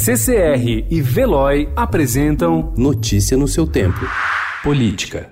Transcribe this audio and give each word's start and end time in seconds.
CCR 0.00 0.86
e 0.88 1.02
Veloy 1.02 1.68
apresentam 1.74 2.72
Notícia 2.76 3.36
no 3.36 3.48
seu 3.48 3.66
tempo. 3.66 3.98
Política. 4.62 5.28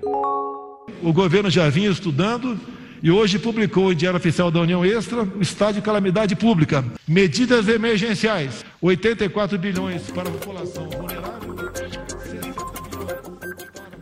O 1.01 1.13
governo 1.13 1.49
já 1.49 1.69
vinha 1.69 1.89
estudando 1.89 2.59
e 3.01 3.09
hoje 3.09 3.39
publicou 3.39 3.93
em 3.93 3.95
Diário 3.95 4.17
Oficial 4.17 4.51
da 4.51 4.59
União 4.59 4.83
Extra 4.83 5.23
o 5.23 5.41
estado 5.41 5.75
de 5.75 5.81
calamidade 5.81 6.35
pública. 6.35 6.83
Medidas 7.07 7.69
emergenciais: 7.69 8.65
84 8.81 9.57
bilhões 9.57 10.11
para 10.11 10.27
a 10.27 10.31
população 10.33 10.89
vulnerável. 10.89 11.16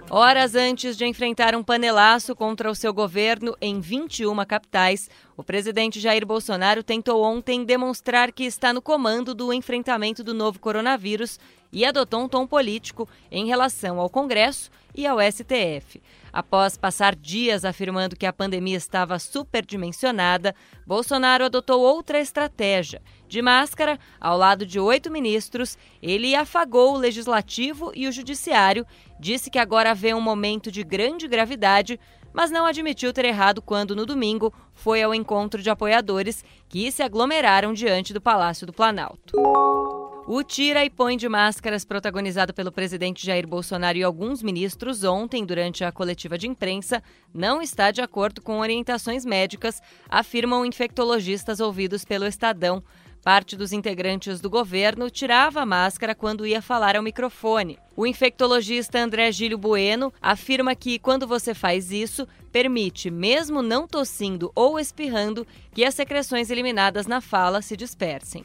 Horas 0.10 0.54
antes 0.54 0.96
de 0.96 1.06
enfrentar 1.06 1.56
um 1.56 1.64
panelaço 1.64 2.36
contra 2.36 2.70
o 2.70 2.76
seu 2.76 2.94
governo 2.94 3.56
em 3.60 3.82
21 3.82 4.46
capitais, 4.46 5.10
o 5.36 5.44
presidente 5.44 6.00
Jair 6.00 6.26
Bolsonaro 6.26 6.84
tentou 6.84 7.24
ontem 7.24 7.66
demonstrar 7.66 8.32
que 8.32 8.44
está 8.44 8.72
no 8.72 8.84
comando 8.84 9.34
do 9.34 9.52
enfrentamento 9.52 10.24
do 10.24 10.34
novo 10.34 10.60
coronavírus 10.60 11.40
e 11.76 11.84
adotou 11.84 12.24
um 12.24 12.30
tom 12.30 12.48
político 12.48 13.06
em 13.30 13.46
relação 13.48 14.00
ao 14.00 14.10
Congresso 14.10 14.72
e 14.96 15.06
ao 15.06 15.18
STF. 15.20 16.02
Após 16.32 16.78
passar 16.78 17.14
dias 17.14 17.66
afirmando 17.66 18.16
que 18.16 18.26
a 18.26 18.32
pandemia 18.32 18.78
estava 18.78 19.20
superdimensionada, 19.20 20.56
Bolsonaro 20.88 21.44
adotou 21.44 21.82
outra 21.82 22.18
estratégia. 22.18 23.02
De 23.28 23.42
máscara, 23.42 24.00
ao 24.22 24.38
lado 24.38 24.66
de 24.66 24.80
oito 24.80 25.12
ministros, 25.12 25.78
ele 26.02 26.34
afagou 26.34 26.94
o 26.94 26.98
legislativo 26.98 27.92
e 27.94 28.08
o 28.08 28.12
judiciário, 28.12 28.88
disse 29.20 29.50
que 29.50 29.60
agora 29.60 29.94
vê 29.94 30.14
um 30.14 30.22
momento 30.22 30.72
de 30.72 30.82
grande 30.82 31.28
gravidade, 31.28 32.00
mas 32.32 32.52
não 32.52 32.66
admitiu 32.66 33.12
ter 33.12 33.26
errado 33.26 33.62
quando, 33.62 33.94
no 33.94 34.06
domingo, 34.06 34.54
foi 34.74 35.04
ao 35.04 35.14
encontro 35.14 35.62
de 35.62 35.70
apoiadores 35.70 36.42
que 36.70 36.90
se 36.90 37.04
aglomeraram 37.04 37.74
diante 37.74 38.14
do 38.14 38.22
Palácio 38.22 38.66
do 38.66 38.72
Planalto. 38.72 39.75
O 40.28 40.42
Tira 40.42 40.84
e 40.84 40.90
Põe 40.90 41.18
de 41.18 41.30
Máscaras, 41.30 41.86
protagonizado 41.86 42.52
pelo 42.52 42.72
presidente 42.72 43.24
Jair 43.24 43.48
Bolsonaro 43.48 43.96
e 43.96 44.04
alguns 44.04 44.42
ministros 44.42 45.04
ontem 45.04 45.46
durante 45.46 45.84
a 45.84 45.92
coletiva 45.92 46.36
de 46.36 46.48
imprensa, 46.48 47.04
não 47.32 47.62
está 47.62 47.92
de 47.92 48.02
acordo 48.02 48.42
com 48.42 48.58
orientações 48.58 49.24
médicas, 49.24 49.80
afirmam 50.10 50.66
infectologistas 50.66 51.60
ouvidos 51.60 52.04
pelo 52.04 52.26
Estadão. 52.26 52.84
Parte 53.24 53.56
dos 53.56 53.72
integrantes 53.72 54.42
do 54.42 54.50
governo 54.50 55.12
tirava 55.12 55.62
a 55.62 55.66
máscara 55.66 56.16
quando 56.16 56.46
ia 56.46 56.62
falar 56.62 56.96
ao 56.96 57.04
microfone. 57.04 57.78
O 57.96 58.08
infectologista 58.08 58.98
André 58.98 59.32
Gílio 59.32 59.60
Bueno 59.60 60.12
afirma 60.20 60.74
que, 60.76 60.98
quando 60.98 61.28
você 61.28 61.54
faz 61.54 61.92
isso, 61.92 62.28
permite, 62.52 63.12
mesmo 63.12 63.62
não 63.62 63.88
tossindo 63.88 64.52
ou 64.56 64.80
espirrando, 64.80 65.46
que 65.72 65.86
as 65.86 65.94
secreções 65.94 66.50
eliminadas 66.50 67.06
na 67.06 67.22
fala 67.22 67.62
se 67.62 67.78
dispersem. 67.78 68.44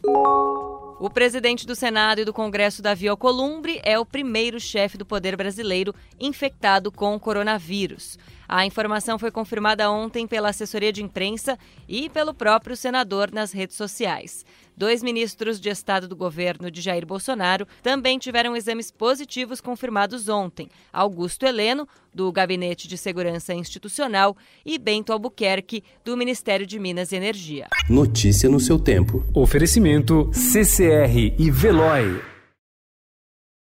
O 1.01 1.09
presidente 1.09 1.67
do 1.67 1.75
Senado 1.75 2.21
e 2.21 2.27
do 2.27 2.33
Congresso, 2.33 2.83
Davi 2.83 3.09
Alcolumbre, 3.09 3.81
é 3.83 3.99
o 3.99 4.05
primeiro 4.05 4.61
chefe 4.61 4.99
do 4.99 5.07
poder 5.07 5.35
brasileiro 5.35 5.95
infectado 6.21 6.93
com 6.93 7.19
coronavírus. 7.19 8.19
A 8.53 8.67
informação 8.67 9.17
foi 9.17 9.31
confirmada 9.31 9.89
ontem 9.89 10.27
pela 10.27 10.49
assessoria 10.49 10.93
de 10.93 11.05
imprensa 11.05 11.57
e 11.89 12.11
pelo 12.11 12.35
próprio 12.35 12.77
senador 12.77 13.31
nas 13.31 13.53
redes 13.53 13.77
sociais. 13.77 14.45
Dois 14.77 15.05
ministros 15.05 15.61
de 15.61 15.69
Estado 15.69 16.09
do 16.09 16.17
governo 16.17 16.69
de 16.69 16.81
Jair 16.81 17.07
Bolsonaro 17.07 17.65
também 17.81 18.19
tiveram 18.19 18.57
exames 18.57 18.91
positivos 18.91 19.61
confirmados 19.61 20.29
ontem: 20.29 20.69
Augusto 20.93 21.47
Heleno, 21.47 21.87
do 22.13 22.33
Gabinete 22.33 22.89
de 22.89 22.99
Segurança 22.99 23.55
Institucional, 23.55 24.37
e 24.67 24.81
Bento 24.81 25.13
Albuquerque, 25.13 25.85
do 26.05 26.17
Ministério 26.17 26.67
de 26.67 26.77
Minas 26.81 27.13
e 27.13 27.17
Energia. 27.17 27.69
Notícia 27.89 28.49
no 28.49 28.59
seu 28.59 28.81
tempo. 28.81 29.25
Oferecimento 29.33 30.29
CCR 30.33 31.37
e 31.39 31.51
Veloy. 31.53 32.30